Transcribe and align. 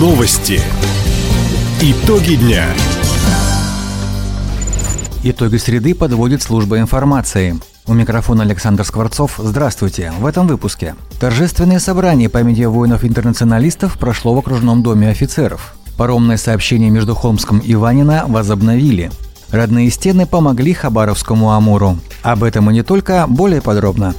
Новости. 0.00 0.62
Итоги 1.82 2.36
дня. 2.36 2.64
Итоги 5.22 5.58
среды 5.58 5.94
подводит 5.94 6.40
служба 6.40 6.78
информации. 6.78 7.60
У 7.86 7.92
микрофона 7.92 8.44
Александр 8.44 8.82
Скворцов. 8.86 9.34
Здравствуйте. 9.36 10.10
В 10.18 10.24
этом 10.24 10.46
выпуске. 10.46 10.94
Торжественное 11.20 11.80
собрание 11.80 12.30
памяти 12.30 12.62
воинов-интернационалистов 12.62 13.98
прошло 13.98 14.32
в 14.32 14.38
окружном 14.38 14.82
доме 14.82 15.10
офицеров. 15.10 15.74
Паромное 15.98 16.38
сообщение 16.38 16.88
между 16.88 17.14
Холмском 17.14 17.58
и 17.58 17.74
Ванина 17.74 18.24
возобновили. 18.26 19.10
Родные 19.50 19.90
стены 19.90 20.24
помогли 20.24 20.72
Хабаровскому 20.72 21.52
Амуру. 21.52 21.98
Об 22.22 22.42
этом 22.42 22.70
и 22.70 22.72
не 22.72 22.82
только, 22.82 23.26
более 23.28 23.60
подробно. 23.60 24.14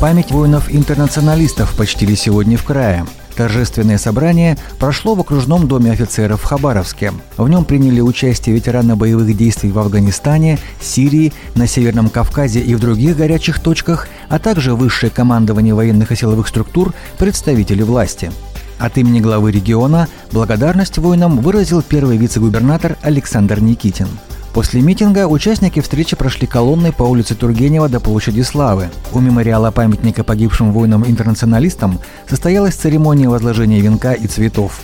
Память 0.00 0.32
воинов-интернационалистов 0.32 1.74
почтили 1.76 2.14
сегодня 2.14 2.58
в 2.58 2.64
крае. 2.64 3.06
Торжественное 3.36 3.98
собрание 3.98 4.56
прошло 4.78 5.14
в 5.14 5.20
окружном 5.20 5.66
доме 5.66 5.90
офицеров 5.90 6.42
в 6.42 6.44
Хабаровске. 6.44 7.12
В 7.36 7.48
нем 7.48 7.64
приняли 7.64 8.00
участие 8.00 8.54
ветераны 8.54 8.96
боевых 8.96 9.36
действий 9.36 9.70
в 9.70 9.78
Афганистане, 9.78 10.58
Сирии, 10.80 11.32
на 11.54 11.66
Северном 11.66 12.10
Кавказе 12.10 12.60
и 12.60 12.74
в 12.74 12.80
других 12.80 13.16
горячих 13.16 13.60
точках, 13.60 14.08
а 14.28 14.38
также 14.38 14.74
высшее 14.74 15.10
командование 15.10 15.74
военных 15.74 16.12
и 16.12 16.16
силовых 16.16 16.48
структур, 16.48 16.92
представители 17.18 17.82
власти. 17.82 18.30
От 18.78 18.98
имени 18.98 19.20
главы 19.20 19.52
региона 19.52 20.08
благодарность 20.30 20.98
воинам 20.98 21.38
выразил 21.38 21.82
первый 21.82 22.16
вице-губернатор 22.18 22.96
Александр 23.02 23.60
Никитин. 23.60 24.08
После 24.54 24.80
митинга 24.82 25.26
участники 25.26 25.80
встречи 25.80 26.14
прошли 26.14 26.46
колонной 26.46 26.92
по 26.92 27.02
улице 27.02 27.34
Тургенева 27.34 27.88
до 27.88 27.98
площади 27.98 28.42
Славы. 28.42 28.88
У 29.12 29.18
мемориала 29.18 29.72
памятника 29.72 30.22
погибшим 30.22 30.72
воинам-интернационалистам 30.72 31.98
состоялась 32.30 32.76
церемония 32.76 33.28
возложения 33.28 33.80
венка 33.80 34.12
и 34.12 34.28
цветов. 34.28 34.80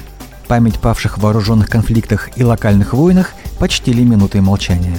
Память 0.49 0.81
павших 0.81 1.19
в 1.19 1.21
вооруженных 1.21 1.69
конфликтах 1.69 2.31
и 2.37 2.43
локальных 2.43 2.95
войнах 2.95 3.35
почтили 3.61 4.03
минутой 4.03 4.41
молчания. 4.41 4.97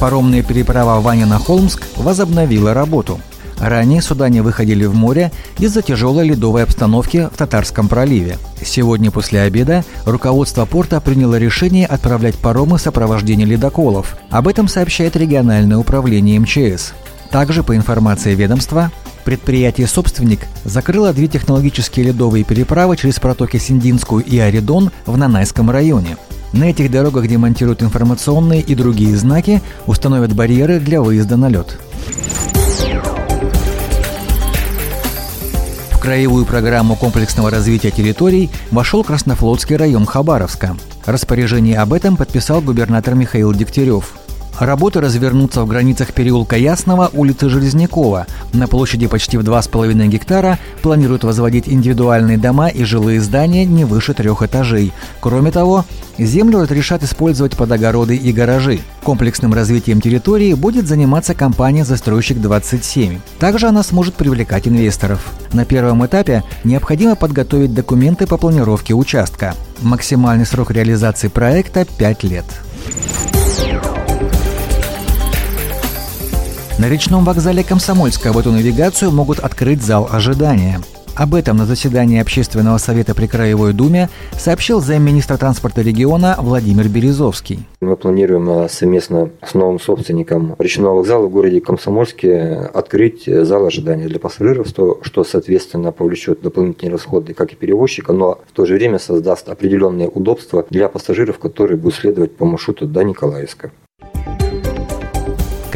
Паромная 0.00 0.42
переправа 0.42 1.02
Ваня-на-Холмск 1.02 1.82
возобновила 1.98 2.72
работу– 2.72 3.20
Ранее 3.58 4.02
суда 4.02 4.28
не 4.28 4.42
выходили 4.42 4.84
в 4.84 4.94
море 4.94 5.32
из-за 5.58 5.82
тяжелой 5.82 6.28
ледовой 6.28 6.62
обстановки 6.62 7.28
в 7.32 7.36
Татарском 7.36 7.88
проливе. 7.88 8.38
Сегодня 8.62 9.10
после 9.10 9.40
обеда 9.40 9.84
руководство 10.04 10.66
порта 10.66 11.00
приняло 11.00 11.36
решение 11.36 11.86
отправлять 11.86 12.36
паромы 12.36 12.76
в 12.78 12.82
сопровождении 12.82 13.44
ледоколов. 13.44 14.16
Об 14.30 14.48
этом 14.48 14.68
сообщает 14.68 15.16
региональное 15.16 15.78
управление 15.78 16.38
МЧС. 16.40 16.92
Также, 17.30 17.62
по 17.62 17.74
информации 17.74 18.34
ведомства, 18.34 18.92
предприятие-собственник 19.24 20.40
закрыло 20.64 21.12
две 21.12 21.26
технологические 21.26 22.06
ледовые 22.06 22.44
переправы 22.44 22.96
через 22.96 23.18
протоки 23.18 23.58
Синдинскую 23.58 24.22
и 24.22 24.38
Аридон 24.38 24.90
в 25.06 25.16
Нанайском 25.16 25.70
районе. 25.70 26.16
На 26.52 26.64
этих 26.70 26.90
дорогах 26.90 27.26
демонтируют 27.26 27.82
информационные 27.82 28.60
и 28.60 28.74
другие 28.74 29.16
знаки, 29.16 29.60
установят 29.86 30.34
барьеры 30.34 30.78
для 30.78 31.02
выезда 31.02 31.36
на 31.36 31.48
лед. 31.48 31.78
Краевую 36.06 36.46
программу 36.46 36.94
комплексного 36.94 37.50
развития 37.50 37.90
территорий 37.90 38.48
вошел 38.70 39.02
Краснофлотский 39.02 39.74
район 39.74 40.06
Хабаровска. 40.06 40.76
Распоряжение 41.04 41.80
об 41.80 41.92
этом 41.92 42.16
подписал 42.16 42.60
губернатор 42.60 43.16
Михаил 43.16 43.52
Дегтярев. 43.52 44.15
Работы 44.58 45.00
развернутся 45.00 45.62
в 45.62 45.66
границах 45.66 46.14
переулка 46.14 46.56
Ясного, 46.56 47.10
улицы 47.12 47.50
Железнякова. 47.50 48.26
На 48.54 48.66
площади 48.66 49.06
почти 49.06 49.36
в 49.36 49.42
2,5 49.42 50.06
гектара 50.06 50.58
планируют 50.82 51.24
возводить 51.24 51.68
индивидуальные 51.68 52.38
дома 52.38 52.68
и 52.68 52.84
жилые 52.84 53.20
здания 53.20 53.66
не 53.66 53.84
выше 53.84 54.14
трех 54.14 54.42
этажей. 54.42 54.94
Кроме 55.20 55.50
того, 55.50 55.84
землю 56.16 56.60
разрешат 56.60 57.02
использовать 57.02 57.54
под 57.54 57.70
огороды 57.70 58.16
и 58.16 58.32
гаражи. 58.32 58.80
Комплексным 59.02 59.52
развитием 59.52 60.00
территории 60.00 60.54
будет 60.54 60.88
заниматься 60.88 61.34
компания 61.34 61.84
«Застройщик 61.84 62.38
27». 62.38 63.20
Также 63.38 63.66
она 63.66 63.82
сможет 63.82 64.14
привлекать 64.14 64.66
инвесторов. 64.66 65.20
На 65.52 65.66
первом 65.66 66.06
этапе 66.06 66.44
необходимо 66.64 67.14
подготовить 67.14 67.74
документы 67.74 68.26
по 68.26 68.38
планировке 68.38 68.94
участка. 68.94 69.54
Максимальный 69.82 70.46
срок 70.46 70.70
реализации 70.70 71.28
проекта– 71.28 71.84
5 71.98 72.24
лет. 72.24 72.46
На 76.78 76.90
речном 76.90 77.24
вокзале 77.24 77.64
Комсомольска 77.64 78.32
в 78.32 78.38
эту 78.38 78.52
навигацию 78.52 79.10
могут 79.10 79.38
открыть 79.38 79.80
зал 79.80 80.06
ожидания. 80.12 80.78
Об 81.14 81.34
этом 81.34 81.56
на 81.56 81.64
заседании 81.64 82.20
Общественного 82.20 82.76
совета 82.76 83.14
при 83.14 83.26
Краевой 83.26 83.72
Думе 83.72 84.10
сообщил 84.32 84.82
замминистра 84.82 85.38
транспорта 85.38 85.80
региона 85.80 86.36
Владимир 86.38 86.86
Березовский. 86.90 87.60
Мы 87.80 87.96
планируем 87.96 88.68
совместно 88.68 89.30
с 89.42 89.54
новым 89.54 89.80
собственником 89.80 90.54
речного 90.58 90.96
вокзала 90.96 91.28
в 91.28 91.30
городе 91.30 91.62
Комсомольске 91.62 92.68
открыть 92.74 93.24
зал 93.24 93.64
ожидания 93.64 94.08
для 94.08 94.18
пассажиров, 94.18 94.68
что, 94.68 94.98
что 95.00 95.24
соответственно 95.24 95.92
повлечет 95.92 96.42
дополнительные 96.42 96.92
расходы 96.92 97.32
как 97.32 97.54
и 97.54 97.56
перевозчика, 97.56 98.12
но 98.12 98.38
в 98.46 98.52
то 98.52 98.66
же 98.66 98.74
время 98.74 98.98
создаст 98.98 99.48
определенные 99.48 100.08
удобства 100.08 100.66
для 100.68 100.90
пассажиров, 100.90 101.38
которые 101.38 101.78
будут 101.78 101.94
следовать 101.94 102.36
по 102.36 102.44
маршруту 102.44 102.86
до 102.86 103.02
Николаевска. 103.02 103.72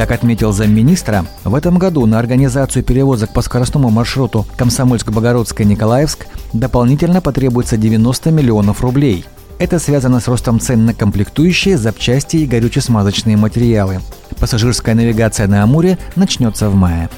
Как 0.01 0.13
отметил 0.13 0.51
замминистра, 0.51 1.27
в 1.45 1.55
этом 1.55 1.77
году 1.77 2.07
на 2.07 2.19
организацию 2.19 2.83
перевозок 2.83 3.35
по 3.35 3.43
скоростному 3.43 3.91
маршруту 3.91 4.47
Комсомольск-Богородская-Николаевск 4.57 6.27
дополнительно 6.55 7.21
потребуется 7.21 7.77
90 7.77 8.31
миллионов 8.31 8.81
рублей. 8.81 9.27
Это 9.59 9.79
связано 9.79 10.21
с 10.21 10.27
ростом 10.27 10.59
цен 10.59 10.87
на 10.87 10.95
комплектующие, 10.95 11.77
запчасти 11.77 12.39
и 12.39 12.47
горюче-смазочные 12.47 13.37
материалы. 13.37 14.01
Пассажирская 14.39 14.95
навигация 14.95 15.47
на 15.49 15.63
Амуре 15.65 15.99
начнется 16.17 16.71
в 16.71 16.75
мае. 16.75 17.11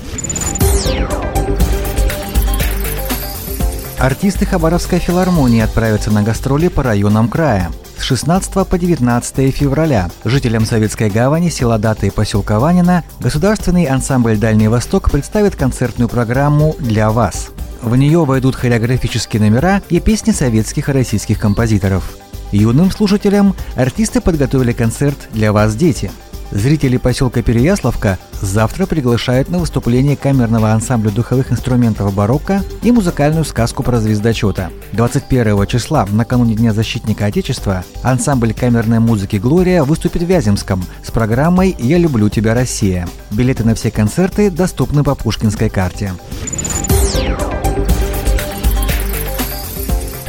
Артисты 4.03 4.47
Хабаровской 4.47 4.99
филармонии 4.99 5.61
отправятся 5.61 6.11
на 6.11 6.25
гастроли 6.25 6.67
по 6.67 6.83
районам 6.83 7.29
края 7.29 7.71
с 7.97 8.03
16 8.03 8.67
по 8.67 8.77
19 8.77 9.55
февраля. 9.55 10.11
Жителям 10.25 10.67
Советской 10.67 11.09
гавани, 11.09 11.51
села 11.51 11.79
Дата 11.79 12.07
и 12.07 12.11
поселка 12.11 12.59
Ванина 12.59 13.05
Государственный 13.21 13.85
ансамбль 13.85 14.39
«Дальний 14.39 14.67
Восток» 14.67 15.09
представит 15.13 15.55
концертную 15.55 16.09
программу 16.09 16.75
«Для 16.81 17.13
вас». 17.13 17.51
В 17.81 17.95
нее 17.95 18.25
войдут 18.25 18.57
хореографические 18.57 19.41
номера 19.41 19.83
и 19.89 20.01
песни 20.01 20.33
советских 20.33 20.89
и 20.89 20.93
российских 20.93 21.39
композиторов. 21.39 22.17
Юным 22.51 22.91
слушателям 22.91 23.55
артисты 23.77 24.21
подготовили 24.21 24.73
концерт 24.73 25.29
«Для 25.33 25.53
вас, 25.53 25.77
дети», 25.77 26.11
Зрители 26.53 26.99
поселка 26.99 27.41
Переяславка 27.41 28.19
завтра 28.43 28.85
приглашают 28.85 29.49
на 29.49 29.59
выступление 29.59 30.17
камерного 30.17 30.73
ансамбля 30.73 31.11
духовых 31.11 31.51
инструментов 31.51 32.15
барокко 32.15 32.63
и 32.83 32.93
музыкальную 32.93 33.47
сказку 33.47 33.83
про 33.83 34.01
звездочета. 34.01 34.71
21 34.93 35.67
числа, 35.67 36.07
накануне 36.11 36.55
Дня 36.55 36.75
защитника 36.75 37.25
Отечества, 37.25 37.85
ансамбль 38.03 38.53
камерной 38.53 38.99
музыки 38.99 39.37
«Глория» 39.37 39.83
выступит 39.83 40.23
в 40.23 40.27
Вяземском 40.27 40.85
с 41.03 41.11
программой 41.11 41.75
«Я 41.79 41.97
люблю 41.97 42.29
тебя, 42.29 42.53
Россия». 42.53 43.09
Билеты 43.31 43.65
на 43.65 43.75
все 43.75 43.91
концерты 43.91 44.51
доступны 44.51 45.05
по 45.05 45.15
пушкинской 45.15 45.71
карте. 45.71 46.13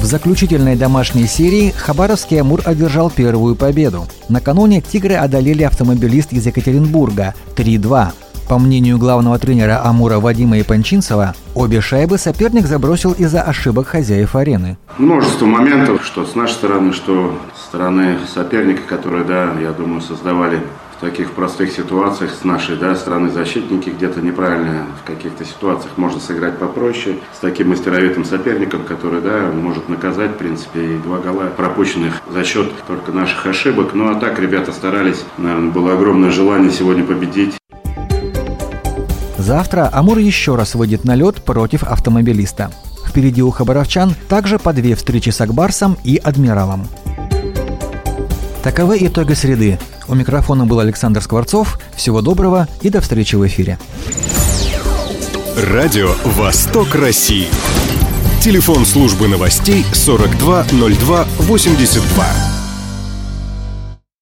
В 0.04 0.06
заключительной 0.06 0.76
домашней 0.76 1.28
серии 1.28 1.72
Хабаровский 1.72 2.42
«Амур» 2.42 2.62
одержал 2.66 3.10
первую 3.10 3.56
победу. 3.56 4.06
Накануне 4.28 4.82
«Тигры» 4.82 5.14
одолели 5.14 5.64
автомобилист 5.64 6.34
из 6.34 6.46
Екатеринбурга 6.46 7.34
3-2. 7.56 8.08
По 8.50 8.60
мнению 8.60 8.98
главного 8.98 9.40
тренера 9.40 9.80
«Амура» 9.82 10.20
Вадима 10.20 10.60
Ипанчинцева, 10.60 11.36
обе 11.56 11.80
шайбы 11.80 12.18
соперник 12.18 12.68
забросил 12.68 13.14
из-за 13.14 13.44
ошибок 13.44 13.88
хозяев 13.88 14.36
арены. 14.36 14.78
Множество 14.98 15.46
моментов, 15.46 16.04
что 16.06 16.26
с 16.26 16.36
нашей 16.36 16.56
стороны, 16.56 16.92
что 16.92 17.40
с 17.58 17.64
стороны 17.68 18.18
соперника, 18.34 18.82
которые, 18.82 19.24
да, 19.24 19.54
я 19.62 19.72
думаю, 19.72 20.02
создавали 20.02 20.60
таких 21.04 21.34
простых 21.34 21.72
ситуациях 21.72 22.32
с 22.32 22.46
нашей 22.46 22.78
да, 22.78 22.96
стороны 22.96 23.30
защитники 23.30 23.90
где-то 23.90 24.22
неправильно 24.22 24.88
в 25.02 25.06
каких-то 25.06 25.44
ситуациях 25.44 25.98
можно 25.98 26.22
сыграть 26.22 26.58
попроще 26.58 27.18
с 27.36 27.40
таким 27.40 27.70
мастеровитым 27.70 28.24
соперником, 28.24 28.84
который 28.86 29.22
да, 29.22 29.52
может 29.54 29.90
наказать, 29.90 30.32
в 30.32 30.38
принципе, 30.38 30.96
и 30.96 30.98
два 30.98 31.18
гола 31.18 31.48
пропущенных 31.48 32.22
за 32.32 32.46
счет 32.46 32.72
только 32.88 33.12
наших 33.12 33.46
ошибок. 33.46 33.94
Ну 33.94 34.12
а 34.12 34.16
так 34.16 34.40
ребята 34.40 34.72
старались, 34.72 35.26
наверное, 35.38 35.72
было 35.72 35.94
огромное 35.94 36.32
желание 36.32 36.72
сегодня 36.72 37.04
победить. 37.04 37.54
Завтра 39.38 39.90
Амур 39.92 40.20
еще 40.20 40.56
раз 40.56 40.74
выйдет 40.74 41.04
на 41.04 41.16
лед 41.16 41.44
против 41.44 41.84
автомобилиста. 41.84 42.72
Впереди 43.06 43.44
у 43.44 43.52
хабаровчан 43.52 44.16
также 44.30 44.58
по 44.58 44.72
две 44.72 44.96
встречи 44.96 45.32
с 45.32 45.42
Акбарсом 45.42 45.98
и 46.06 46.16
Адмиралом. 46.16 46.88
Таковы 48.64 49.00
итоги 49.02 49.34
среды. 49.34 49.78
У 50.08 50.16
микрофона 50.16 50.66
был 50.66 50.80
Александр 50.80 51.22
Скворцов. 51.22 51.78
Всего 51.96 52.22
доброго 52.22 52.68
и 52.82 52.90
до 52.90 53.02
встречи 53.02 53.36
в 53.36 53.46
эфире. 53.48 53.78
Радио 55.56 56.16
«Восток 56.24 56.96
России». 56.96 57.48
Телефон 58.42 58.86
службы 58.86 59.28
новостей 59.28 59.86
420282. 59.94 62.63